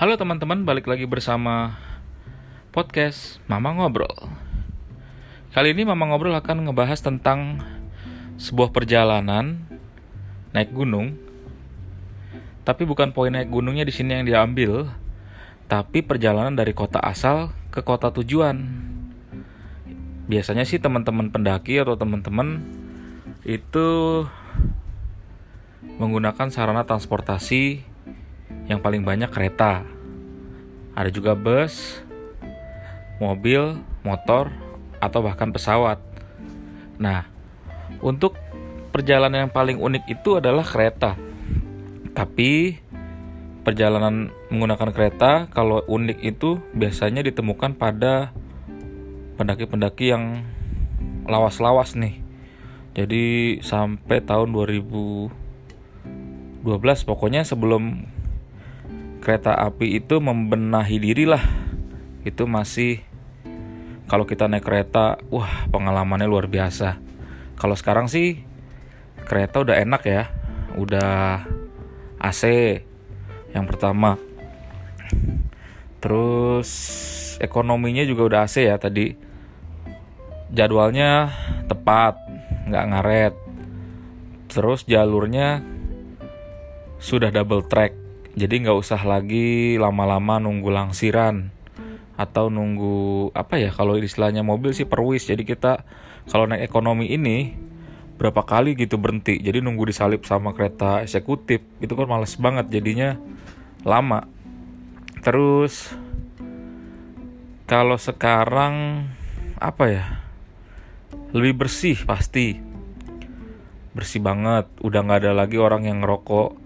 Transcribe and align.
Halo 0.00 0.16
teman-teman, 0.16 0.64
balik 0.64 0.88
lagi 0.88 1.04
bersama 1.04 1.76
podcast 2.72 3.36
Mama 3.44 3.76
Ngobrol. 3.76 4.32
Kali 5.52 5.76
ini 5.76 5.84
Mama 5.84 6.08
Ngobrol 6.08 6.32
akan 6.40 6.64
ngebahas 6.64 7.04
tentang 7.04 7.60
sebuah 8.40 8.72
perjalanan 8.72 9.60
naik 10.56 10.72
gunung. 10.72 11.20
Tapi 12.64 12.88
bukan 12.88 13.12
poin 13.12 13.28
naik 13.28 13.52
gunungnya 13.52 13.84
di 13.84 13.92
sini 13.92 14.16
yang 14.16 14.24
diambil, 14.24 14.88
tapi 15.68 16.00
perjalanan 16.00 16.56
dari 16.56 16.72
kota 16.72 16.96
asal 17.04 17.52
ke 17.68 17.84
kota 17.84 18.08
tujuan. 18.08 18.56
Biasanya 20.32 20.64
sih 20.64 20.80
teman-teman 20.80 21.28
pendaki 21.28 21.76
atau 21.76 22.00
teman-teman 22.00 22.64
itu 23.44 24.24
menggunakan 26.00 26.48
sarana 26.48 26.88
transportasi 26.88 27.90
yang 28.70 28.78
paling 28.78 29.02
banyak 29.02 29.26
kereta. 29.34 29.82
Ada 30.94 31.10
juga 31.10 31.34
bus, 31.34 31.98
mobil, 33.18 33.82
motor, 34.06 34.54
atau 35.02 35.20
bahkan 35.26 35.50
pesawat. 35.50 35.98
Nah, 37.02 37.26
untuk 37.98 38.38
perjalanan 38.94 39.48
yang 39.48 39.52
paling 39.52 39.82
unik 39.82 40.04
itu 40.06 40.38
adalah 40.38 40.62
kereta. 40.62 41.18
Tapi 42.14 42.78
perjalanan 43.66 44.30
menggunakan 44.48 44.90
kereta 44.94 45.50
kalau 45.50 45.82
unik 45.84 46.18
itu 46.22 46.62
biasanya 46.72 47.26
ditemukan 47.26 47.74
pada 47.74 48.30
pendaki-pendaki 49.34 50.14
yang 50.14 50.46
lawas-lawas 51.26 51.98
nih. 51.98 52.20
Jadi 52.92 53.58
sampai 53.62 54.20
tahun 54.20 54.50
2012 54.52 55.30
pokoknya 57.06 57.46
sebelum 57.46 58.04
kereta 59.20 59.52
api 59.52 60.00
itu 60.00 60.16
membenahi 60.18 60.96
diri 60.96 61.28
lah 61.28 61.44
itu 62.24 62.44
masih 62.44 63.04
kalau 64.10 64.26
kita 64.26 64.50
naik 64.50 64.66
kereta 64.66 65.22
wah 65.30 65.70
pengalamannya 65.70 66.26
luar 66.26 66.50
biasa. 66.50 66.98
Kalau 67.54 67.78
sekarang 67.78 68.10
sih 68.10 68.42
kereta 69.22 69.62
udah 69.62 69.78
enak 69.78 70.02
ya. 70.02 70.26
Udah 70.74 71.46
AC 72.18 72.42
yang 73.54 73.70
pertama. 73.70 74.18
Terus 76.02 76.70
ekonominya 77.38 78.02
juga 78.02 78.22
udah 78.26 78.40
AC 78.50 78.66
ya 78.66 78.82
tadi. 78.82 79.14
Jadwalnya 80.50 81.30
tepat 81.70 82.18
nggak 82.66 82.86
ngaret. 82.90 83.34
Terus 84.50 84.82
jalurnya 84.90 85.62
sudah 86.98 87.30
double 87.30 87.62
track 87.70 87.99
jadi 88.38 88.62
nggak 88.62 88.78
usah 88.78 89.02
lagi 89.02 89.74
lama-lama 89.74 90.38
nunggu 90.38 90.70
langsiran 90.70 91.50
atau 92.14 92.52
nunggu 92.52 93.32
apa 93.32 93.56
ya 93.56 93.72
kalau 93.72 93.96
istilahnya 93.96 94.44
mobil 94.44 94.70
sih 94.70 94.86
perwis. 94.86 95.26
Jadi 95.26 95.42
kita 95.42 95.82
kalau 96.28 96.46
naik 96.46 96.68
ekonomi 96.68 97.10
ini 97.10 97.56
berapa 98.20 98.44
kali 98.44 98.76
gitu 98.76 99.00
berhenti. 99.00 99.40
Jadi 99.40 99.64
nunggu 99.64 99.88
disalip 99.88 100.28
sama 100.28 100.52
kereta 100.52 101.00
eksekutif 101.00 101.64
itu 101.80 101.92
kan 101.96 102.06
males 102.06 102.36
banget 102.36 102.68
jadinya 102.68 103.16
lama. 103.82 104.28
Terus 105.24 105.90
kalau 107.64 107.96
sekarang 107.96 109.08
apa 109.56 109.84
ya 109.88 110.06
lebih 111.32 111.66
bersih 111.66 111.96
pasti. 112.04 112.60
Bersih 113.90 114.22
banget 114.22 114.70
udah 114.86 115.00
nggak 115.02 115.26
ada 115.26 115.32
lagi 115.34 115.58
orang 115.58 115.88
yang 115.88 116.04
ngerokok 116.04 116.59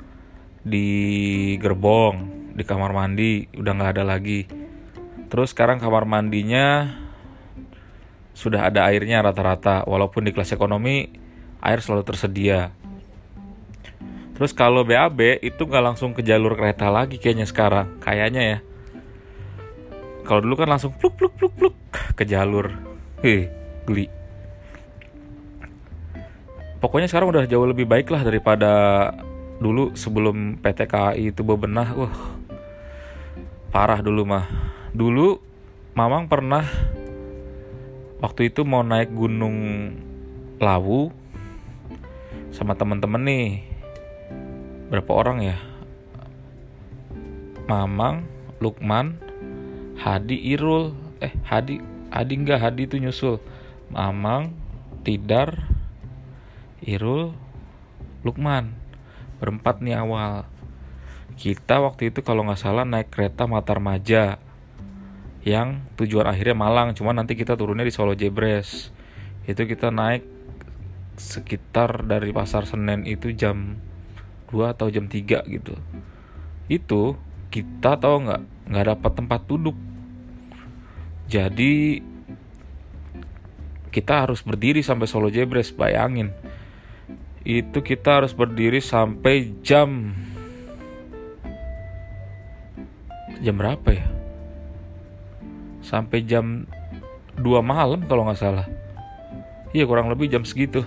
di 0.64 0.88
gerbong 1.60 2.48
di 2.56 2.64
kamar 2.64 2.96
mandi 2.96 3.44
udah 3.52 3.72
nggak 3.76 3.92
ada 4.00 4.04
lagi. 4.04 4.48
Terus 5.28 5.52
sekarang 5.52 5.76
kamar 5.78 6.08
mandinya 6.08 6.96
sudah 8.32 8.66
ada 8.72 8.88
airnya 8.88 9.20
rata-rata. 9.20 9.84
Walaupun 9.84 10.24
di 10.24 10.32
kelas 10.32 10.56
ekonomi 10.56 11.06
air 11.60 11.78
selalu 11.84 12.02
tersedia. 12.08 12.72
Terus 14.34 14.50
kalau 14.50 14.82
BAB 14.82 15.44
itu 15.46 15.62
nggak 15.62 15.84
langsung 15.84 16.10
ke 16.10 16.24
jalur 16.24 16.58
kereta 16.58 16.90
lagi 16.90 17.20
kayaknya 17.20 17.46
sekarang. 17.46 18.00
Kayaknya 18.02 18.42
ya. 18.42 18.58
Kalau 20.24 20.40
dulu 20.40 20.56
kan 20.56 20.72
langsung 20.72 20.96
pluk 20.96 21.14
pluk 21.14 21.36
pluk 21.36 21.52
pluk 21.54 21.76
ke 22.16 22.24
jalur. 22.24 22.72
Heh 23.22 23.46
geli. 23.84 24.08
Pokoknya 26.80 27.08
sekarang 27.08 27.32
udah 27.32 27.48
jauh 27.48 27.64
lebih 27.64 27.88
baik 27.88 28.12
lah 28.12 28.20
daripada 28.20 28.70
dulu 29.64 29.96
sebelum 29.96 30.60
PT 30.60 30.84
KAI 30.84 31.32
itu 31.32 31.40
bebenah 31.40 31.96
wah 31.96 32.12
parah 33.72 34.04
dulu 34.04 34.28
mah. 34.28 34.44
Dulu 34.92 35.40
Mamang 35.94 36.26
pernah 36.26 36.66
waktu 38.18 38.50
itu 38.50 38.66
mau 38.66 38.82
naik 38.82 39.14
gunung 39.14 39.54
Lawu 40.58 41.14
sama 42.50 42.74
temen-temen 42.74 43.22
nih. 43.22 43.62
Berapa 44.90 45.10
orang 45.14 45.38
ya? 45.38 45.56
Mamang 47.70 48.26
Lukman 48.58 49.22
Hadi 49.96 50.34
Irul. 50.50 50.98
Eh 51.22 51.30
Hadi 51.46 51.78
Hadi 52.10 52.34
enggak 52.34 52.58
Hadi 52.58 52.90
itu 52.90 52.98
nyusul. 52.98 53.38
Mamang 53.86 54.50
Tidar 55.06 55.70
Irul 56.82 57.30
Lukman 58.26 58.83
berempat 59.38 59.82
nih 59.82 59.98
awal. 59.98 60.46
Kita 61.34 61.82
waktu 61.82 62.14
itu 62.14 62.22
kalau 62.22 62.46
nggak 62.46 62.60
salah 62.60 62.86
naik 62.86 63.10
kereta 63.10 63.50
Matarmaja 63.50 64.38
yang 65.44 65.84
tujuan 65.98 66.24
akhirnya 66.30 66.56
Malang. 66.56 66.96
Cuma 66.96 67.12
nanti 67.12 67.34
kita 67.34 67.58
turunnya 67.58 67.84
di 67.84 67.92
Solo 67.94 68.14
Jebres. 68.16 68.94
Itu 69.44 69.68
kita 69.68 69.90
naik 69.92 70.24
sekitar 71.14 72.06
dari 72.06 72.34
pasar 72.34 72.66
Senen 72.66 73.06
itu 73.06 73.30
jam 73.34 73.78
2 74.50 74.74
atau 74.74 74.90
jam 74.90 75.06
3 75.06 75.46
gitu. 75.46 75.74
Itu 76.66 77.18
kita 77.50 77.98
tahu 78.00 78.30
nggak? 78.30 78.42
Nggak 78.70 78.86
dapat 78.96 79.12
tempat 79.14 79.40
duduk. 79.46 79.76
Jadi 81.28 82.02
kita 83.94 84.26
harus 84.26 84.42
berdiri 84.42 84.82
sampai 84.82 85.06
Solo 85.06 85.30
Jebres 85.30 85.70
bayangin 85.70 86.34
itu 87.44 87.78
kita 87.84 88.24
harus 88.24 88.32
berdiri 88.32 88.80
sampai 88.80 89.52
jam. 89.60 90.16
Jam 93.44 93.54
berapa 93.60 93.88
ya? 93.92 94.04
Sampai 95.84 96.24
jam 96.24 96.64
2 97.36 97.44
malam 97.60 98.00
kalau 98.08 98.24
nggak 98.24 98.40
salah. 98.40 98.64
Iya 99.76 99.84
kurang 99.84 100.08
lebih 100.08 100.32
jam 100.32 100.48
segitu. 100.48 100.80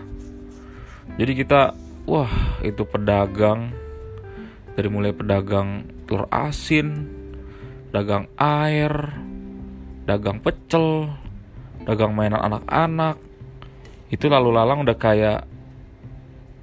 Jadi 1.22 1.38
kita 1.38 1.78
wah 2.10 2.58
itu 2.66 2.82
pedagang. 2.90 3.70
Dari 4.74 4.90
mulai 4.94 5.14
pedagang 5.14 5.90
telur 6.06 6.30
asin 6.30 7.10
dagang 7.90 8.30
air 8.38 8.94
dagang 10.06 10.38
pecel 10.38 11.10
dagang 11.86 12.18
mainan 12.18 12.42
anak-anak. 12.42 13.22
Itu 14.10 14.30
lalu 14.30 14.54
lalang 14.54 14.82
udah 14.82 14.98
kayak 14.98 15.57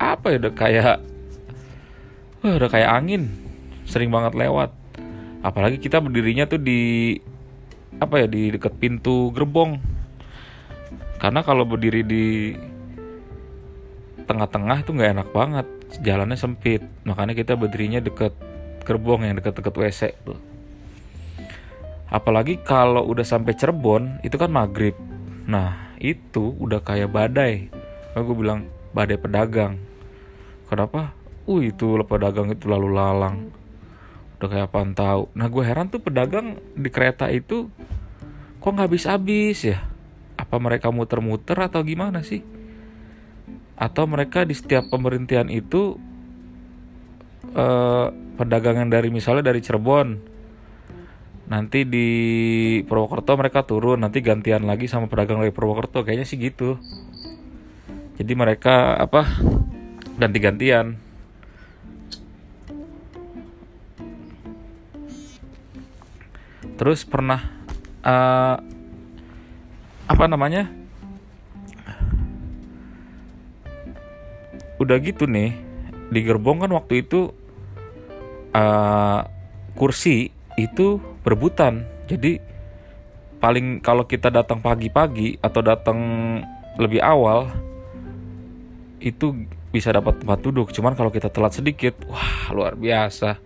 apa 0.05 0.37
ya 0.37 0.37
udah 0.37 0.53
kayak 0.53 0.97
wah, 2.45 2.55
udah 2.61 2.69
kayak 2.69 2.91
angin. 2.93 3.33
Sering 3.89 4.13
banget 4.13 4.37
lewat. 4.37 4.71
Apalagi 5.41 5.81
kita 5.81 6.01
berdirinya 6.05 6.45
tuh 6.45 6.61
di 6.61 7.17
apa 7.97 8.21
ya 8.21 8.27
di 8.29 8.53
dekat 8.53 8.77
pintu 8.77 9.33
gerbong. 9.33 9.81
Karena 11.17 11.41
kalau 11.41 11.65
berdiri 11.65 12.05
di 12.05 12.53
tengah-tengah 14.29 14.85
tuh 14.85 14.93
nggak 14.93 15.13
enak 15.17 15.29
banget. 15.33 15.67
Jalannya 16.05 16.37
sempit. 16.37 16.85
Makanya 17.09 17.33
kita 17.33 17.57
berdirinya 17.57 18.05
deket 18.05 18.37
gerbong 18.85 19.25
yang 19.25 19.41
deket-deket 19.41 19.73
WC 19.73 20.01
tuh. 20.25 20.37
Apalagi 22.13 22.61
kalau 22.61 23.09
udah 23.09 23.25
sampai 23.25 23.57
Cirebon 23.57 24.21
itu 24.21 24.37
kan 24.37 24.53
maghrib. 24.53 24.95
Nah 25.49 25.97
itu 25.97 26.53
udah 26.61 26.85
kayak 26.85 27.09
badai. 27.09 27.73
Aku 28.15 28.37
bilang 28.37 28.69
badai 28.95 29.19
pedagang 29.19 29.94
kenapa? 30.69 31.13
Uh 31.45 31.61
itu 31.61 32.01
pedagang 32.09 32.49
itu 32.53 32.69
lalu 32.69 32.93
lalang. 32.97 33.53
Udah 34.41 34.49
kayak 34.49 34.67
apaan 34.73 34.93
tahu. 34.97 35.31
Nah 35.37 35.47
gue 35.49 35.63
heran 35.65 35.89
tuh 35.89 36.01
pedagang 36.01 36.61
di 36.75 36.89
kereta 36.89 37.29
itu 37.29 37.69
kok 38.61 38.71
nggak 38.73 38.89
habis 38.89 39.05
habis 39.09 39.59
ya? 39.65 39.79
Apa 40.41 40.57
mereka 40.59 40.89
muter-muter 40.89 41.57
atau 41.61 41.85
gimana 41.85 42.25
sih? 42.25 42.43
Atau 43.77 44.09
mereka 44.09 44.43
di 44.49 44.57
setiap 44.57 44.89
pemberhentian 44.89 45.53
itu 45.53 46.01
eh, 47.53 48.07
pedagangan 48.35 48.89
dari 48.91 49.09
misalnya 49.13 49.53
dari 49.53 49.61
Cirebon 49.63 50.35
nanti 51.45 51.85
di 51.85 52.09
Purwokerto 52.89 53.37
mereka 53.37 53.69
turun 53.69 54.01
nanti 54.01 54.25
gantian 54.25 54.65
lagi 54.65 54.89
sama 54.89 55.13
pedagang 55.13 55.45
dari 55.45 55.53
Purwokerto. 55.53 56.01
Kayaknya 56.03 56.27
sih 56.27 56.41
gitu. 56.41 56.81
Jadi 58.15 58.33
mereka 58.33 58.95
apa 58.95 59.27
ganti-gantian 60.15 60.97
terus 66.75 67.07
pernah 67.07 67.41
uh, 68.03 68.59
apa 70.05 70.25
namanya? 70.29 70.69
Udah 74.77 75.01
gitu 75.01 75.25
nih 75.25 75.55
di 76.13 76.21
gerbong 76.21 76.67
kan 76.67 76.73
waktu 76.75 77.07
itu 77.07 77.33
uh, 78.53 79.21
kursi 79.79 80.29
itu 80.61 81.01
berebutan. 81.25 81.87
Jadi 82.05 82.37
paling 83.41 83.81
kalau 83.81 84.05
kita 84.05 84.29
datang 84.29 84.61
pagi-pagi 84.61 85.41
atau 85.41 85.61
datang 85.65 85.99
lebih 86.77 87.01
awal 87.01 87.49
itu 89.01 89.47
bisa 89.75 89.91
dapat 89.91 90.23
tempat 90.23 90.39
duduk. 90.39 90.71
Cuman 90.71 90.95
kalau 90.95 91.11
kita 91.11 91.27
telat 91.27 91.59
sedikit 91.59 91.99
wah 92.07 92.55
luar 92.55 92.79
biasa. 92.79 93.43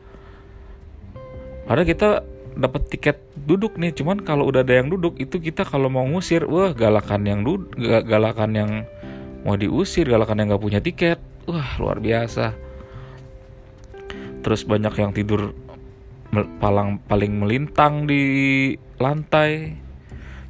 Padahal 1.65 1.89
kita 1.89 2.09
dapat 2.53 2.83
tiket 2.93 3.17
duduk 3.49 3.81
nih 3.81 3.97
cuman 3.97 4.21
kalau 4.21 4.45
udah 4.45 4.61
ada 4.61 4.77
yang 4.77 4.93
duduk 4.93 5.17
itu 5.17 5.41
kita 5.41 5.65
kalau 5.65 5.89
mau 5.89 6.03
ngusir 6.05 6.45
wah 6.45 6.75
galakan 6.75 7.23
yang 7.25 7.41
duduk 7.47 7.71
galakan 8.05 8.51
yang 8.51 8.71
mau 9.47 9.55
diusir 9.55 10.11
galakan 10.11 10.43
yang 10.43 10.47
nggak 10.51 10.65
punya 10.65 10.81
tiket 10.85 11.17
wah 11.49 11.81
luar 11.81 12.05
biasa. 12.05 12.53
Terus 14.45 14.63
banyak 14.69 14.95
yang 15.01 15.11
tidur 15.17 15.57
paling 16.61 17.01
paling 17.09 17.33
melintang 17.41 18.05
di 18.05 18.23
lantai. 19.01 19.81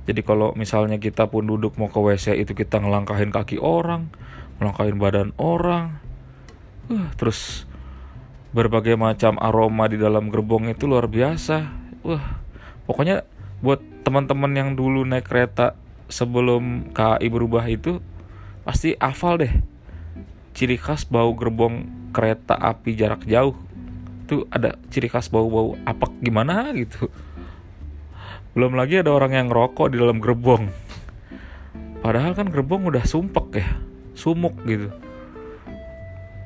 Jadi 0.08 0.24
kalau 0.24 0.56
misalnya 0.56 0.96
kita 0.96 1.28
pun 1.28 1.44
duduk 1.44 1.76
mau 1.76 1.92
ke 1.92 2.00
WC 2.00 2.40
itu 2.40 2.56
kita 2.56 2.80
ngelangkahin 2.80 3.28
kaki 3.28 3.60
orang, 3.60 4.08
ngelangkahin 4.58 4.98
badan 4.98 5.30
orang. 5.38 5.98
Uh, 6.90 7.08
terus 7.16 7.64
berbagai 8.52 8.96
macam 8.96 9.36
aroma 9.38 9.86
di 9.86 9.98
dalam 9.98 10.30
gerbong 10.30 10.70
itu 10.70 10.86
luar 10.86 11.06
biasa. 11.10 11.70
Wah, 12.06 12.42
pokoknya 12.84 13.24
buat 13.64 13.82
teman-teman 14.06 14.52
yang 14.54 14.70
dulu 14.78 15.02
naik 15.02 15.26
kereta 15.26 15.74
sebelum 16.08 16.94
KAI 16.94 17.28
berubah 17.28 17.66
itu 17.68 18.00
pasti 18.64 18.96
hafal 18.96 19.40
deh 19.44 19.54
ciri 20.56 20.80
khas 20.80 21.04
bau 21.04 21.32
gerbong 21.36 21.84
kereta 22.12 22.56
api 22.56 22.96
jarak 22.96 23.24
jauh 23.28 23.56
itu 24.24 24.44
ada 24.48 24.76
ciri 24.88 25.08
khas 25.08 25.28
bau-bau 25.28 25.76
apa 25.84 26.08
gimana 26.20 26.72
gitu 26.72 27.12
belum 28.58 28.74
lagi 28.74 28.98
ada 28.98 29.14
orang 29.14 29.38
yang 29.38 29.46
ngerokok 29.52 29.86
di 29.94 30.02
dalam 30.02 30.18
gerbong. 30.18 30.66
Padahal 32.02 32.34
kan 32.34 32.50
gerbong 32.50 32.90
udah 32.90 33.06
sumpek 33.06 33.62
ya, 33.62 33.68
sumuk 34.18 34.58
gitu. 34.66 34.90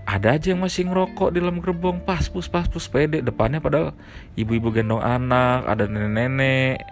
Ada 0.04 0.36
aja 0.36 0.52
yang 0.52 0.60
masih 0.60 0.84
ngerokok 0.92 1.32
di 1.32 1.40
dalam 1.40 1.64
gerbong 1.64 2.04
pas 2.04 2.28
pus 2.28 2.44
pas 2.44 2.68
pus 2.68 2.84
pede 2.84 3.24
depannya 3.24 3.64
padahal 3.64 3.96
ibu-ibu 4.36 4.68
gendong 4.68 5.00
anak, 5.00 5.64
ada 5.64 5.88
nenek-nenek. 5.88 6.84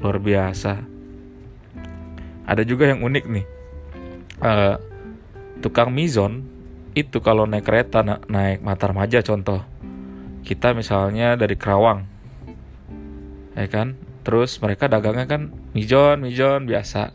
Luar 0.00 0.16
biasa. 0.16 0.80
Ada 2.48 2.64
juga 2.64 2.88
yang 2.88 3.04
unik 3.04 3.24
nih. 3.28 3.46
Uh, 4.40 4.80
tukang 5.60 5.92
mizon 5.92 6.48
itu 6.96 7.20
kalau 7.20 7.44
naik 7.44 7.68
kereta 7.68 8.00
na 8.00 8.24
naik 8.32 8.64
Matar 8.64 8.96
Maja 8.96 9.20
contoh. 9.20 9.60
Kita 10.40 10.72
misalnya 10.72 11.36
dari 11.36 11.58
Kerawang. 11.58 12.08
Ya 13.52 13.68
kan? 13.68 14.06
terus 14.26 14.58
mereka 14.58 14.90
dagangnya 14.90 15.30
kan 15.30 15.54
mijon 15.70 16.26
mijon 16.26 16.66
biasa 16.66 17.14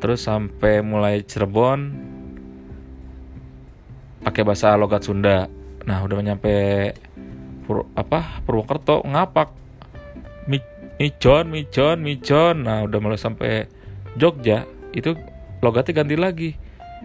terus 0.00 0.24
sampai 0.24 0.80
mulai 0.80 1.20
Cirebon 1.20 1.92
pakai 4.24 4.42
bahasa 4.42 4.74
logat 4.80 5.04
Sunda. 5.04 5.46
Nah 5.84 5.98
udah 6.04 6.24
nyampe 6.24 6.52
Pur, 7.68 7.86
apa 7.94 8.40
Purwokerto 8.42 9.04
ngapak. 9.04 9.52
Mi, 10.48 10.58
mijon 10.96 11.52
mijon 11.52 12.00
mijon. 12.00 12.64
Nah 12.64 12.88
udah 12.88 12.98
mulai 12.98 13.20
sampai 13.20 13.68
Jogja 14.16 14.64
itu 14.96 15.14
logatnya 15.60 16.02
ganti 16.02 16.16
lagi. 16.16 16.50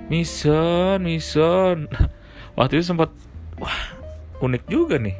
Mison 0.07 0.99
mison 1.03 1.87
waktu 2.57 2.79
itu 2.79 2.95
sempat 2.95 3.11
wah 3.59 3.79
unik 4.39 4.63
juga 4.71 4.95
nih. 4.97 5.15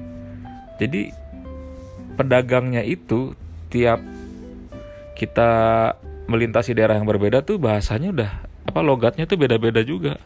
Jadi 0.80 1.12
pedagangnya 2.16 2.84
itu 2.84 3.36
setiap 3.68 4.00
kita 5.20 5.52
melintasi 6.26 6.74
daerah 6.74 6.98
yang 6.98 7.08
berbeda 7.08 7.46
tuh 7.46 7.62
bahasanya 7.62 8.10
udah 8.12 8.32
apa 8.66 8.80
logatnya 8.82 9.30
tuh 9.30 9.38
beda-beda 9.38 9.86
juga. 9.86 10.18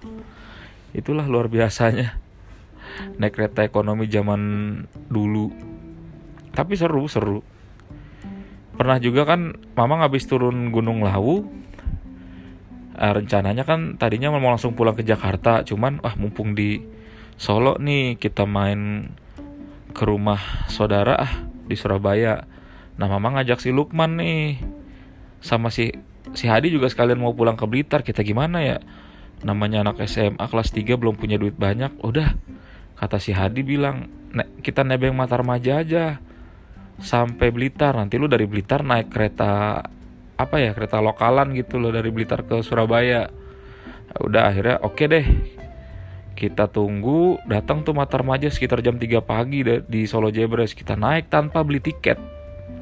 Itulah 0.96 1.28
luar 1.28 1.52
biasanya 1.52 2.18
naik 3.20 3.36
kereta 3.36 3.62
ekonomi 3.64 4.10
zaman 4.10 4.42
dulu. 5.08 5.52
Tapi 6.56 6.74
seru 6.76 7.06
seru. 7.06 7.40
Pernah 8.80 8.98
juga 9.04 9.28
kan 9.28 9.60
Mama 9.76 10.00
habis 10.02 10.24
turun 10.26 10.72
Gunung 10.72 11.04
Lawu. 11.04 11.46
Eh, 13.00 13.14
rencananya 13.16 13.64
kan 13.64 13.96
tadinya 13.96 14.32
mau 14.36 14.52
langsung 14.52 14.76
pulang 14.76 14.96
ke 14.96 15.08
Jakarta, 15.08 15.64
cuman 15.64 16.04
ah 16.04 16.16
mumpung 16.20 16.52
di 16.52 16.84
Solo 17.40 17.80
nih 17.80 18.20
kita 18.20 18.44
main 18.44 19.16
ke 19.96 20.04
rumah 20.04 20.68
saudara 20.68 21.16
ah 21.16 21.34
di 21.72 21.80
Surabaya 21.80 22.44
Nah 23.00 23.08
mama 23.08 23.40
ngajak 23.40 23.64
si 23.64 23.72
Lukman 23.72 24.20
nih 24.20 24.60
sama 25.40 25.72
si 25.72 25.92
si 26.36 26.46
Hadi 26.46 26.70
juga 26.70 26.92
sekalian 26.92 27.20
mau 27.20 27.34
pulang 27.34 27.56
ke 27.56 27.66
Blitar. 27.66 28.04
Kita 28.04 28.22
gimana 28.22 28.62
ya? 28.62 28.78
Namanya 29.44 29.88
anak 29.88 30.04
SMA 30.06 30.42
kelas 30.52 30.76
3 30.76 31.00
belum 31.00 31.16
punya 31.16 31.40
duit 31.40 31.56
banyak. 31.56 31.96
Udah 32.04 32.36
kata 33.00 33.18
si 33.18 33.32
Hadi 33.32 33.64
bilang 33.64 34.12
kita 34.60 34.84
nebeng 34.84 35.16
Matar 35.16 35.42
Maja 35.48 35.80
aja 35.80 36.20
sampai 37.00 37.50
Blitar. 37.56 37.96
Nanti 37.96 38.20
lu 38.20 38.28
dari 38.28 38.46
Blitar 38.46 38.84
naik 38.84 39.10
kereta 39.10 39.82
apa 40.40 40.56
ya 40.56 40.72
kereta 40.72 41.04
lokalan 41.04 41.52
gitu 41.56 41.80
loh 41.80 41.92
dari 41.92 42.12
Blitar 42.12 42.44
ke 42.44 42.60
Surabaya. 42.60 43.32
Ya 44.10 44.18
udah 44.20 44.44
akhirnya 44.50 44.78
oke 44.84 44.96
okay 44.98 45.08
deh 45.08 45.28
kita 46.40 46.72
tunggu 46.72 47.36
datang 47.52 47.84
tuh 47.84 47.92
Matar 47.92 48.24
Maja 48.24 48.48
sekitar 48.48 48.80
jam 48.80 48.96
3 48.96 49.24
pagi 49.24 49.64
di 49.64 50.02
Solo 50.08 50.32
Jebres. 50.32 50.76
Kita 50.76 50.96
naik 51.00 51.32
tanpa 51.32 51.64
beli 51.64 51.80
tiket. 51.80 52.20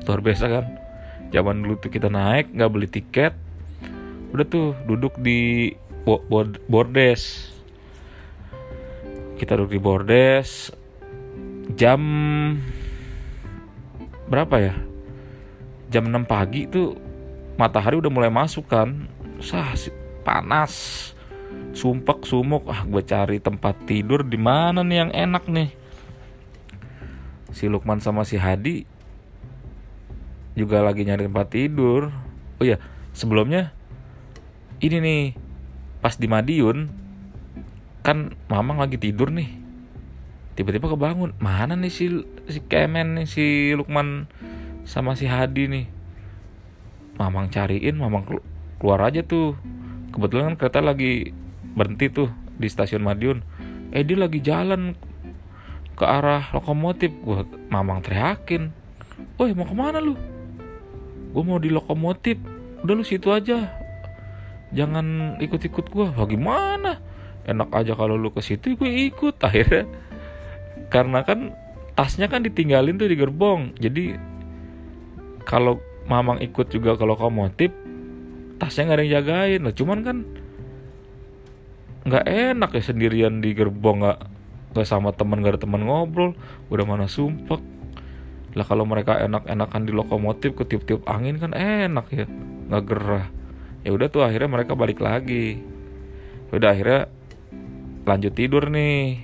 Luar 0.06 0.24
biasa 0.24 0.46
kan 0.50 0.87
zaman 1.32 1.64
dulu 1.64 1.76
tuh 1.80 1.92
kita 1.92 2.08
naik 2.08 2.52
nggak 2.56 2.72
beli 2.72 2.88
tiket. 2.88 3.34
Udah 4.32 4.46
tuh 4.48 4.76
duduk 4.88 5.16
di 5.20 5.72
bordes. 6.72 7.52
Kita 9.38 9.56
duduk 9.60 9.72
di 9.76 9.82
bordes. 9.82 10.72
Jam 11.76 12.02
berapa 14.28 14.56
ya? 14.60 14.76
Jam 15.88 16.12
6 16.12 16.28
pagi 16.28 16.68
tuh 16.68 16.96
matahari 17.56 18.00
udah 18.00 18.12
mulai 18.12 18.32
masuk 18.32 18.68
kan. 18.68 19.08
Sah 19.40 19.72
panas. 20.24 20.74
Sumpek 21.72 22.26
sumuk. 22.26 22.68
Ah 22.68 22.84
gue 22.84 23.04
cari 23.06 23.38
tempat 23.40 23.78
tidur 23.86 24.26
di 24.26 24.36
mana 24.36 24.82
nih 24.82 24.98
yang 25.06 25.12
enak 25.14 25.44
nih? 25.48 25.70
Si 27.54 27.72
Lukman 27.72 28.04
sama 28.04 28.28
si 28.28 28.36
Hadi 28.36 28.97
juga 30.58 30.82
lagi 30.82 31.06
nyari 31.06 31.30
tempat 31.30 31.54
tidur. 31.54 32.10
Oh 32.58 32.66
ya 32.66 32.82
sebelumnya 33.14 33.78
ini 34.82 34.98
nih 34.98 35.22
pas 36.02 36.18
di 36.18 36.26
Madiun 36.26 36.90
kan 38.02 38.34
mamang 38.50 38.82
lagi 38.82 38.98
tidur 38.98 39.30
nih. 39.30 39.54
Tiba-tiba 40.58 40.90
kebangun 40.90 41.38
mana 41.38 41.78
nih 41.78 41.94
si 41.94 42.10
si 42.50 42.60
Kemen 42.66 43.22
nih 43.22 43.30
si 43.30 43.46
Lukman 43.78 44.26
sama 44.90 45.14
si 45.14 45.30
Hadi 45.30 45.70
nih. 45.70 45.86
Mamang 47.22 47.54
cariin 47.54 47.94
mamang 47.94 48.26
keluar 48.82 49.06
aja 49.06 49.22
tuh. 49.22 49.54
Kebetulan 50.10 50.54
kan 50.54 50.56
kereta 50.58 50.80
lagi 50.82 51.30
berhenti 51.78 52.10
tuh 52.10 52.34
di 52.58 52.66
stasiun 52.66 53.06
Madiun. 53.06 53.46
Eh 53.94 54.02
dia 54.02 54.18
lagi 54.18 54.42
jalan 54.42 54.98
ke 55.94 56.06
arah 56.06 56.50
lokomotif. 56.50 57.14
Gua 57.22 57.46
mamang 57.70 58.02
teriakin. 58.02 58.74
Woi 59.38 59.54
mau 59.54 59.66
ke 59.70 59.78
mana 59.78 60.02
lu 60.02 60.18
gue 61.32 61.44
mau 61.44 61.60
di 61.60 61.70
lokomotif. 61.72 62.40
Udah 62.84 62.94
lu 62.94 63.04
situ 63.04 63.30
aja. 63.34 63.74
Jangan 64.72 65.40
ikut-ikut 65.40 65.86
gue 65.88 66.06
bagaimana 66.12 67.00
enak 67.48 67.72
aja 67.72 67.96
kalau 67.96 68.20
lu 68.20 68.30
ke 68.32 68.44
situ 68.44 68.76
gue 68.76 68.92
ikut. 69.12 69.40
Akhirnya 69.48 69.88
karena 70.88 71.24
kan 71.24 71.56
tasnya 71.96 72.32
kan 72.32 72.44
ditinggalin 72.44 73.00
tuh 73.00 73.10
di 73.10 73.18
gerbong. 73.18 73.76
Jadi 73.80 74.16
kalau 75.48 75.80
mamang 76.08 76.40
ikut 76.44 76.72
juga 76.72 76.96
ke 76.96 77.04
lokomotif 77.04 77.72
tasnya 78.60 78.92
nggak 78.92 78.98
ada 78.98 79.04
yang 79.04 79.14
jagain. 79.22 79.62
Lah 79.64 79.74
cuman 79.74 80.00
kan 80.04 80.18
nggak 82.08 82.26
enak 82.28 82.70
ya 82.72 82.84
sendirian 82.84 83.44
di 83.44 83.52
gerbong 83.52 84.00
nggak 84.72 84.88
sama 84.88 85.10
teman 85.10 85.42
gak 85.42 85.58
ada 85.58 85.62
teman 85.64 85.84
ngobrol. 85.88 86.36
Udah 86.70 86.86
mana 86.86 87.08
sumpah 87.10 87.77
lah 88.58 88.66
kalau 88.66 88.90
mereka 88.90 89.22
enak-enakan 89.22 89.82
di 89.86 89.94
lokomotif 89.94 90.58
ketiup-tiup 90.58 91.06
angin 91.06 91.38
kan 91.38 91.54
enak 91.54 92.10
ya 92.10 92.26
nggak 92.68 92.84
gerah. 92.90 93.28
Ya 93.86 93.94
udah 93.94 94.10
tuh 94.10 94.26
akhirnya 94.26 94.50
mereka 94.50 94.74
balik 94.74 94.98
lagi. 94.98 95.62
Udah 96.50 96.74
akhirnya 96.74 97.06
lanjut 98.04 98.34
tidur 98.34 98.74
nih. 98.74 99.22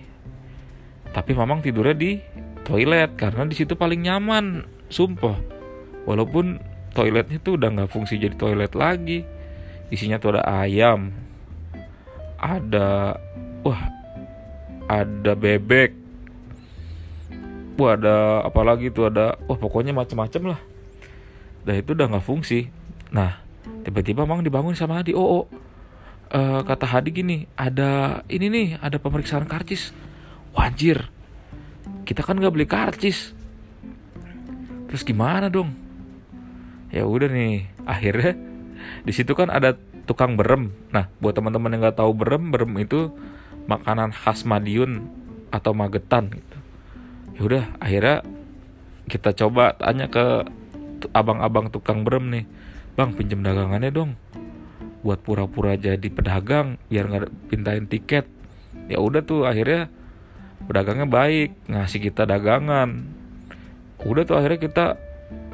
Tapi 1.09 1.33
mamang 1.33 1.65
tidurnya 1.65 1.97
di 1.97 2.21
toilet 2.61 3.17
karena 3.17 3.49
di 3.49 3.57
situ 3.57 3.73
paling 3.73 4.05
nyaman 4.05 4.69
sumpah. 4.93 5.41
Walaupun 6.05 6.61
toiletnya 6.93 7.41
tuh 7.41 7.57
udah 7.57 7.73
nggak 7.73 7.89
fungsi 7.89 8.21
jadi 8.21 8.37
toilet 8.37 8.77
lagi 8.77 9.25
isinya 9.89 10.21
tuh 10.21 10.37
ada 10.37 10.65
ayam 10.65 11.13
ada 12.37 13.17
wah 13.65 13.81
ada 14.89 15.33
bebek 15.33 16.02
wah 17.77 17.97
ada 17.97 18.45
apalagi 18.45 18.93
tuh? 18.93 19.09
Ada 19.09 19.37
wah 19.49 19.57
pokoknya 19.57 19.93
macam-macam 19.95 20.55
lah. 20.55 20.59
Dan 21.63 21.79
itu 21.79 21.95
udah 21.95 22.07
nggak 22.11 22.25
fungsi. 22.25 22.69
Nah 23.13 23.39
tiba-tiba 23.85 24.27
mang 24.27 24.43
dibangun 24.43 24.75
sama 24.75 25.01
Hadi. 25.01 25.15
Oh, 25.15 25.43
oh. 25.43 25.45
Uh, 26.33 26.65
kata 26.65 26.89
Hadi 26.89 27.13
gini 27.13 27.37
ada 27.53 28.21
ini 28.25 28.49
nih 28.49 28.67
ada 28.81 28.97
pemeriksaan 28.97 29.45
karcis. 29.45 29.93
Wajir 30.53 31.09
kita 32.03 32.21
kan 32.21 32.37
nggak 32.37 32.53
beli 32.53 32.67
karcis. 32.67 33.33
Terus 34.89 35.03
gimana 35.05 35.49
dong? 35.49 35.73
Ya 36.93 37.09
udah 37.09 37.29
nih 37.29 37.69
akhirnya 37.89 38.37
di 39.01 39.11
situ 39.13 39.33
kan 39.33 39.49
ada 39.49 39.77
tukang 40.05 40.37
berem. 40.37 40.73
Nah 40.93 41.09
buat 41.17 41.33
teman-teman 41.33 41.73
yang 41.73 41.81
nggak 41.89 41.97
tahu 41.97 42.11
berem 42.13 42.53
berem 42.53 42.73
itu 42.77 43.13
makanan 43.65 44.11
khas 44.11 44.43
Madiun 44.43 45.07
atau 45.53 45.71
Magetan. 45.71 46.33
gitu 46.33 46.52
ya 47.33 47.41
udah 47.43 47.63
akhirnya 47.81 48.21
kita 49.09 49.35
coba 49.35 49.75
tanya 49.75 50.07
ke 50.07 50.47
abang-abang 51.11 51.67
tukang 51.67 52.07
berem 52.07 52.31
nih 52.31 52.45
bang 52.93 53.11
pinjam 53.17 53.41
dagangannya 53.43 53.91
dong 53.91 54.15
buat 55.03 55.19
pura-pura 55.19 55.75
jadi 55.75 56.07
pedagang 56.07 56.79
biar 56.87 57.05
nggak 57.11 57.51
pintain 57.51 57.85
tiket. 57.91 58.25
Ya 58.87 59.03
udah 59.03 59.19
tuh 59.19 59.43
akhirnya 59.43 59.91
pedagangnya 60.63 61.07
baik 61.11 61.67
ngasih 61.67 61.99
kita 61.99 62.23
dagangan. 62.23 63.03
Udah 64.07 64.23
tuh 64.23 64.39
akhirnya 64.39 64.59
kita 64.63 64.85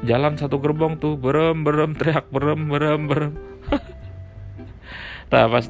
jalan 0.06 0.38
satu 0.38 0.62
gerbong 0.62 0.96
tuh 0.96 1.18
berem 1.18 1.66
berem 1.66 1.92
teriak 1.92 2.30
berem 2.32 2.72
berem 2.72 3.00
berem 3.04 3.32
nah 5.32 5.44
pas 5.44 5.68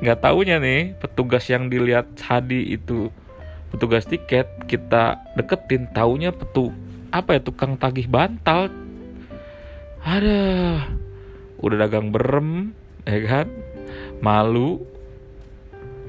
nggak 0.00 0.20
taunya 0.20 0.60
nih 0.60 0.96
petugas 1.00 1.48
yang 1.48 1.72
dilihat 1.72 2.12
Hadi 2.20 2.76
itu 2.76 3.08
petugas 3.70 4.04
tiket 4.06 4.46
kita 4.66 5.22
deketin 5.38 5.86
taunya 5.94 6.34
petu 6.34 6.74
apa 7.10 7.38
ya 7.38 7.40
tukang 7.42 7.74
tagih 7.74 8.06
bantal. 8.06 8.70
Ada 10.00 10.40
udah 11.60 11.76
dagang 11.86 12.14
berem 12.14 12.72
ya 13.04 13.18
kan? 13.26 13.46
Malu 14.22 14.82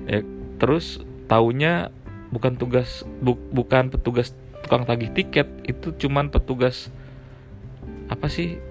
ya. 0.06 0.22
Terus 0.62 1.02
taunya 1.26 1.90
bukan 2.30 2.54
tugas 2.56 3.02
bu, 3.20 3.36
bukan 3.50 3.90
petugas 3.90 4.38
tukang 4.62 4.86
tagih 4.86 5.10
tiket 5.10 5.50
itu 5.66 5.94
cuman 5.98 6.30
petugas 6.30 6.94
apa 8.08 8.30
sih? 8.30 8.62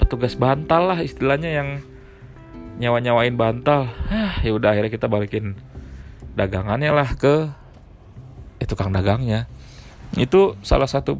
Petugas 0.00 0.34
bantal 0.34 0.96
lah 0.96 0.98
istilahnya 1.04 1.50
yang 1.52 1.68
nyawa 2.80 2.98
nyawain 3.04 3.36
bantal 3.36 3.92
ya 4.40 4.50
udah 4.50 4.72
akhirnya 4.72 4.90
kita 4.90 5.06
balikin 5.06 5.54
dagangannya 6.34 6.90
lah 6.90 7.12
ke 7.14 7.52
eh, 8.62 8.68
tukang 8.70 8.94
dagangnya. 8.94 9.50
Itu 10.14 10.54
salah 10.62 10.86
satu 10.86 11.18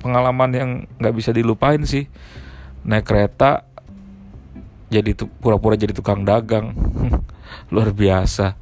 pengalaman 0.00 0.50
yang 0.54 0.70
nggak 0.96 1.14
bisa 1.14 1.30
dilupain 1.36 1.84
sih. 1.84 2.08
Naik 2.88 3.04
kereta 3.04 3.68
jadi 4.88 5.12
pura-pura 5.14 5.76
jadi 5.76 5.92
tukang 5.92 6.24
dagang. 6.24 6.72
Luar 7.72 7.92
biasa. 7.92 8.56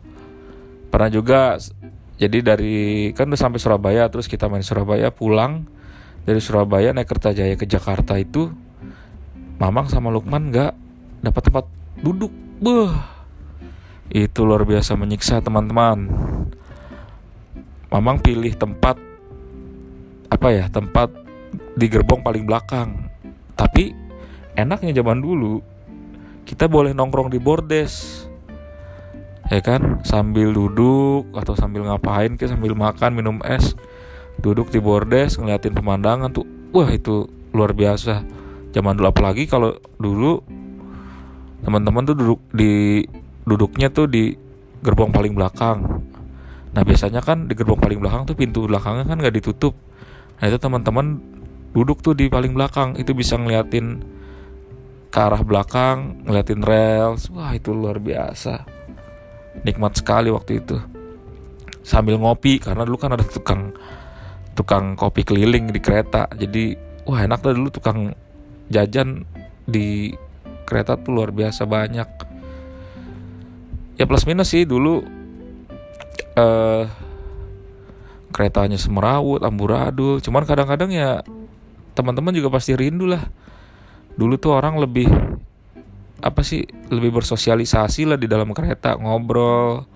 Pernah 0.91 1.11
juga 1.13 1.61
jadi 2.17 2.39
dari 2.43 3.11
kan 3.13 3.29
udah 3.31 3.39
sampai 3.39 3.61
Surabaya 3.61 4.09
terus 4.09 4.27
kita 4.27 4.49
main 4.49 4.65
Surabaya 4.65 5.13
pulang 5.13 5.69
dari 6.25 6.41
Surabaya 6.41 6.91
naik 6.97 7.07
Kertajaya 7.07 7.55
ke 7.55 7.69
Jakarta 7.69 8.17
itu 8.17 8.51
Mamang 9.57 9.89
sama 9.89 10.13
Lukman 10.13 10.53
nggak 10.53 10.73
dapat 11.25 11.43
tempat 11.49 11.65
duduk. 12.01 12.33
Beuh. 12.57 12.93
itu 14.07 14.47
luar 14.47 14.63
biasa 14.63 14.95
menyiksa 14.95 15.43
teman-teman 15.43 16.07
Mamang 17.97 18.21
pilih 18.21 18.53
tempat 18.53 19.01
apa 20.29 20.53
ya 20.53 20.69
tempat 20.69 21.09
di 21.81 21.89
gerbong 21.89 22.21
paling 22.21 22.45
belakang. 22.45 23.09
Tapi 23.57 23.97
enaknya 24.53 25.01
zaman 25.01 25.25
dulu 25.25 25.65
kita 26.45 26.69
boleh 26.69 26.93
nongkrong 26.93 27.33
di 27.33 27.41
bordes 27.41 28.29
ya 29.49 29.65
kan? 29.65 30.05
Sambil 30.05 30.53
duduk 30.53 31.33
atau 31.33 31.57
sambil 31.57 31.89
ngapain 31.89 32.37
ke 32.37 32.45
sambil 32.45 32.77
makan 32.77 33.17
minum 33.17 33.41
es. 33.49 33.73
Duduk 34.45 34.69
di 34.69 34.77
bordes 34.77 35.41
ngeliatin 35.41 35.73
pemandangan 35.73 36.29
tuh 36.37 36.45
wah 36.77 36.93
itu 36.93 37.25
luar 37.57 37.73
biasa. 37.73 38.29
Zaman 38.77 39.01
dulu 39.01 39.09
apalagi 39.09 39.49
kalau 39.49 39.73
dulu 39.97 40.45
teman-teman 41.65 42.05
tuh 42.05 42.13
duduk 42.13 42.45
di 42.53 43.09
duduknya 43.49 43.89
tuh 43.89 44.05
di 44.05 44.37
gerbong 44.85 45.17
paling 45.17 45.33
belakang 45.33 46.06
nah 46.77 46.85
biasanya 46.85 47.25
kan 47.25 47.49
di 47.49 47.57
gerbong 47.57 47.81
paling 47.81 48.05
belakang 48.05 48.29
tuh 48.29 48.37
pintu 48.37 48.69
belakangnya 48.69 49.09
kan 49.09 49.17
nggak 49.17 49.41
ditutup. 49.41 49.73
Nah 50.37 50.45
itu 50.45 50.61
teman-teman 50.61 51.17
duduk 51.73 52.05
tuh 52.05 52.13
di 52.13 52.29
paling 52.29 52.53
belakang. 52.53 53.01
Itu 53.01 53.17
bisa 53.17 53.41
ngeliatin 53.41 54.05
ke 55.09 55.17
arah 55.17 55.41
belakang 55.41 56.29
ngeliatin 56.29 56.61
rel 56.61 57.17
wah 57.33 57.57
itu 57.57 57.73
luar 57.73 57.97
biasa. 57.97 58.69
Nikmat 59.65 60.05
sekali 60.05 60.29
waktu 60.29 60.61
itu. 60.61 60.77
Sambil 61.81 62.21
ngopi 62.21 62.61
karena 62.61 62.85
dulu 62.85 63.01
kan 63.01 63.17
ada 63.17 63.25
tukang 63.25 63.73
tukang 64.53 65.01
kopi 65.01 65.25
keliling 65.25 65.73
di 65.73 65.81
kereta. 65.81 66.29
Jadi 66.37 66.77
wah 67.09 67.25
enak 67.25 67.41
dah 67.41 67.57
dulu 67.57 67.73
tukang 67.73 68.13
jajan 68.69 69.25
di 69.65 70.13
kereta 70.69 71.01
tuh 71.01 71.17
luar 71.17 71.33
biasa 71.33 71.65
banyak. 71.65 72.09
Ya 73.97 74.05
plus 74.05 74.29
minus 74.29 74.53
sih 74.53 74.69
dulu 74.69 75.16
uh, 76.37 76.85
keretanya 78.31 78.77
semerawut 78.77 79.41
amburadul. 79.43 80.21
Cuman 80.21 80.45
kadang-kadang 80.45 80.93
ya 80.93 81.25
teman-teman 81.97 82.37
juga 82.37 82.53
pasti 82.53 82.77
rindu 82.77 83.09
lah. 83.09 83.25
Dulu 84.17 84.37
tuh 84.37 84.53
orang 84.53 84.77
lebih 84.77 85.09
apa 86.17 86.41
sih 86.41 86.65
lebih 86.89 87.13
bersosialisasi 87.21 88.09
lah 88.09 88.19
di 88.21 88.29
dalam 88.29 88.53
kereta 88.53 88.97
ngobrol. 89.01 89.89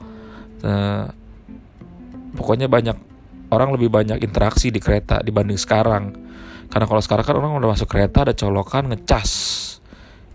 Uh, 0.61 1.07
pokoknya 2.37 2.69
banyak 2.69 2.97
orang 3.53 3.77
lebih 3.77 3.89
banyak 3.93 4.21
interaksi 4.25 4.73
di 4.73 4.81
kereta 4.81 5.21
dibanding 5.21 5.61
sekarang. 5.61 6.17
Karena 6.71 6.87
kalau 6.87 7.03
sekarang 7.03 7.25
kan 7.27 7.37
orang 7.37 7.61
udah 7.61 7.77
masuk 7.77 7.89
kereta 7.93 8.25
ada 8.25 8.33
colokan 8.33 8.89
ngecas. 8.89 9.31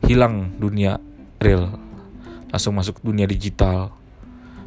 Hilang 0.05 0.62
dunia 0.62 1.01
real. 1.41 1.74
Langsung 2.53 2.77
masuk 2.77 3.01
dunia 3.01 3.25
digital 3.25 4.04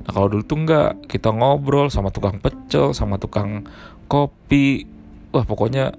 nah 0.08 0.16
kalau 0.16 0.32
dulu 0.32 0.40
tuh 0.40 0.56
enggak 0.64 1.04
kita 1.04 1.28
ngobrol 1.28 1.92
sama 1.92 2.08
tukang 2.08 2.40
pecel 2.40 2.96
sama 2.96 3.20
tukang 3.20 3.68
kopi. 4.08 4.88
Wah 5.28 5.44
pokoknya 5.44 5.92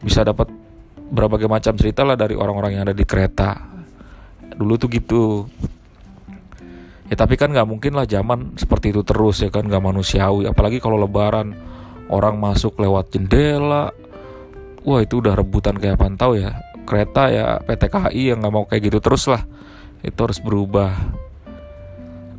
bisa 0.00 0.24
dapat 0.24 0.48
berbagai 1.12 1.44
macam 1.44 1.76
cerita 1.76 2.08
lah 2.08 2.16
dari 2.16 2.32
orang-orang 2.32 2.80
yang 2.80 2.88
ada 2.88 2.96
di 2.96 3.04
kereta. 3.04 3.60
Dulu 4.56 4.80
tuh 4.80 4.88
gitu. 4.88 5.24
Ya 7.12 7.14
tapi 7.20 7.36
kan 7.36 7.52
nggak 7.52 7.68
mungkin 7.68 7.92
lah 7.92 8.08
zaman 8.08 8.56
seperti 8.56 8.96
itu 8.96 9.04
terus 9.04 9.44
ya 9.44 9.52
kan? 9.52 9.68
Nggak 9.68 9.84
manusiawi. 9.84 10.48
Apalagi 10.48 10.80
kalau 10.80 10.96
lebaran 10.96 11.52
orang 12.08 12.40
masuk 12.40 12.80
lewat 12.80 13.12
jendela. 13.12 13.92
Wah 14.82 15.00
itu 15.04 15.20
udah 15.20 15.36
rebutan 15.36 15.76
kayak 15.76 16.00
pantau 16.00 16.32
ya. 16.32 16.56
Kereta 16.88 17.28
ya 17.28 17.60
PT 17.60 17.92
KAI 17.92 18.32
yang 18.32 18.40
nggak 18.40 18.54
mau 18.56 18.64
kayak 18.64 18.88
gitu 18.88 18.98
terus 19.04 19.28
lah. 19.28 19.44
Itu 20.00 20.24
harus 20.24 20.40
berubah 20.40 20.96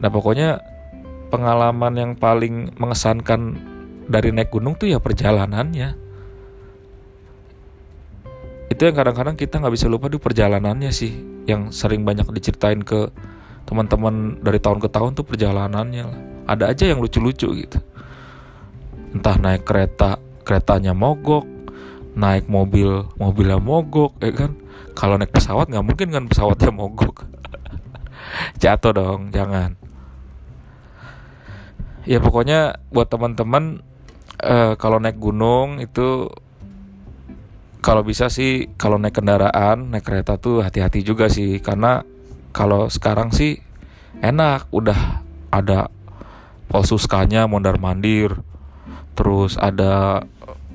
nah 0.03 0.12
pokoknya 0.12 0.60
pengalaman 1.33 1.93
yang 1.98 2.12
paling 2.13 2.77
mengesankan 2.77 3.57
dari 4.05 4.29
naik 4.29 4.53
gunung 4.53 4.77
tuh 4.77 4.86
ya 4.86 5.01
perjalanannya. 5.01 5.98
Itu 8.69 8.81
yang 8.86 8.93
kadang-kadang 8.93 9.33
kita 9.33 9.57
nggak 9.57 9.74
bisa 9.74 9.89
lupa 9.89 10.13
di 10.13 10.22
perjalanannya 10.22 10.93
sih 10.93 11.13
yang 11.50 11.74
sering 11.74 12.05
banyak 12.05 12.29
diceritain 12.29 12.86
ke 12.86 13.10
teman-teman 13.65 14.38
dari 14.45 14.62
tahun 14.62 14.77
ke 14.77 14.89
tahun 14.93 15.17
tuh 15.17 15.25
perjalanannya 15.25 16.05
ada 16.45 16.69
aja 16.69 16.86
yang 16.86 17.01
lucu-lucu 17.01 17.50
gitu. 17.65 17.79
Entah 19.13 19.38
naik 19.41 19.65
kereta 19.65 20.22
keretanya 20.45 20.93
mogok 20.93 21.50
naik 22.13 22.45
mobil 22.45 23.10
mobilnya 23.17 23.57
mogok 23.57 24.22
ya 24.22 24.29
kan? 24.29 24.53
Kalau 24.93 25.17
naik 25.17 25.33
pesawat 25.33 25.74
nggak 25.74 25.86
mungkin 25.86 26.07
kan 26.13 26.24
pesawatnya 26.29 26.69
mogok. 26.69 27.25
Jatuh 28.62 28.93
dong 28.93 29.33
jangan 29.33 29.82
ya 32.03 32.19
pokoknya 32.19 32.83
buat 32.91 33.07
teman-teman 33.07 33.79
uh, 34.43 34.75
kalau 34.75 35.00
naik 35.00 35.19
gunung 35.19 35.79
itu 35.79 36.27
kalau 37.83 38.00
bisa 38.00 38.31
sih 38.31 38.72
kalau 38.79 38.95
naik 38.95 39.19
kendaraan 39.19 39.91
naik 39.91 40.07
kereta 40.07 40.39
tuh 40.39 40.63
hati-hati 40.63 41.03
juga 41.03 41.27
sih. 41.27 41.60
Karena 41.60 42.00
kalau 42.55 42.88
sekarang 42.88 43.36
sih 43.36 43.60
enak. 44.24 44.72
Udah 44.72 45.19
ada 45.51 45.91
polsuskanya 46.72 47.45
mondar 47.45 47.77
mandir 47.77 48.39
terus 49.13 49.60
ada 49.60 50.24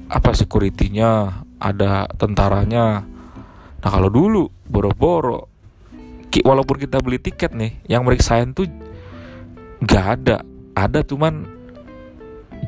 apa 0.07 0.31
securitynya 0.37 1.43
ada 1.59 2.07
tentaranya. 2.21 3.09
Nah 3.81 3.91
kalau 3.91 4.13
dulu 4.13 4.53
boro-boro. 4.69 5.49
Walaupun 6.29 6.77
kita 6.77 7.01
beli 7.01 7.17
tiket 7.17 7.57
nih 7.57 7.81
yang 7.89 8.05
meriksain 8.05 8.53
tuh 8.53 8.69
nggak 9.81 10.07
ada 10.21 10.45
ada 10.79 11.03
cuman 11.03 11.51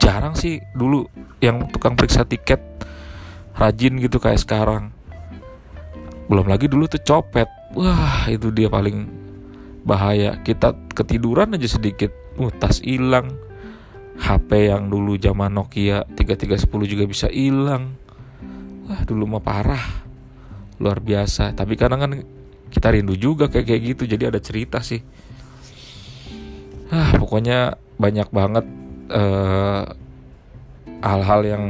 jarang 0.03 0.35
sih 0.35 0.59
dulu 0.75 1.07
yang 1.39 1.71
tukang 1.71 1.95
periksa 1.95 2.27
tiket 2.27 2.59
rajin 3.55 4.01
gitu 4.03 4.19
kayak 4.19 4.43
sekarang. 4.43 4.91
Belum 6.27 6.47
lagi 6.47 6.67
dulu 6.67 6.87
tuh 6.87 7.03
copet. 7.03 7.47
Wah 7.77 8.27
itu 8.27 8.51
dia 8.51 8.67
paling 8.67 9.07
bahaya. 9.87 10.39
Kita 10.43 10.75
ketiduran 10.91 11.55
aja 11.55 11.79
sedikit 11.79 12.11
uh 12.39 12.51
tas 12.51 12.83
hilang 12.83 13.37
HP 14.21 14.73
yang 14.73 14.93
dulu 14.93 15.17
zaman 15.17 15.53
Nokia 15.53 16.05
3310 16.17 16.93
juga 16.93 17.05
bisa 17.07 17.27
hilang. 17.31 17.95
Wah 18.87 19.03
dulu 19.07 19.37
mah 19.37 19.43
parah. 19.43 19.85
Luar 20.81 20.99
biasa. 20.99 21.53
Tapi 21.53 21.75
kadang 21.77 22.01
kan 22.01 22.13
kita 22.71 22.95
rindu 22.95 23.15
juga 23.19 23.53
kayak 23.53 23.67
kayak 23.67 23.83
gitu. 23.95 24.03
Jadi 24.09 24.25
ada 24.25 24.41
cerita 24.41 24.81
sih 24.81 25.03
ah 26.91 27.11
pokoknya 27.15 27.79
banyak 27.97 28.29
banget 28.35 28.67
eh, 29.11 29.85
hal-hal 31.01 31.41
yang 31.47 31.65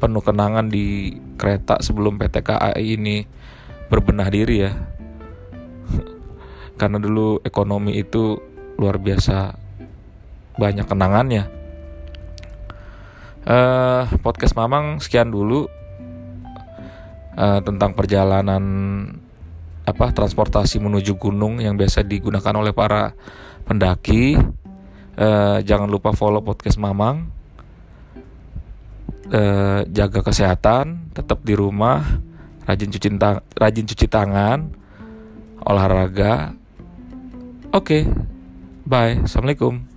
penuh 0.00 0.24
kenangan 0.24 0.72
di 0.72 1.14
kereta 1.36 1.78
sebelum 1.84 2.16
PT 2.16 2.40
KAI 2.40 2.96
ini 2.96 3.22
berbenah 3.92 4.28
diri 4.32 4.56
ya. 4.64 4.72
Karena 6.80 6.96
dulu 6.96 7.44
ekonomi 7.44 8.00
itu 8.00 8.40
luar 8.80 8.96
biasa 8.96 9.52
banyak 10.56 10.86
kenangannya. 10.88 11.44
Uh, 13.40 14.04
podcast 14.20 14.52
Mamang 14.52 15.00
sekian 15.00 15.32
dulu 15.32 15.64
uh, 17.36 17.60
tentang 17.64 17.96
perjalanan 17.96 18.64
apa 19.88 20.12
transportasi 20.12 20.76
menuju 20.76 21.16
gunung 21.16 21.56
yang 21.56 21.74
biasa 21.74 22.04
digunakan 22.04 22.52
oleh 22.52 22.76
para 22.76 23.16
pendaki 23.66 24.38
uh, 25.20 25.58
jangan 25.64 25.88
lupa 25.90 26.14
follow 26.16 26.40
podcast 26.40 26.78
Mamang 26.80 27.28
uh, 29.30 29.82
jaga 29.88 30.20
kesehatan 30.22 31.12
tetap 31.12 31.42
di 31.42 31.52
rumah 31.58 32.04
rajin 32.64 32.90
cuci 32.92 33.08
rajin 33.58 33.86
cuci 33.88 34.06
tangan 34.06 34.58
olahraga 35.64 36.60
Oke, 37.70 38.02
okay. 38.02 38.10
bye. 38.82 39.22
Assalamualaikum. 39.22 39.89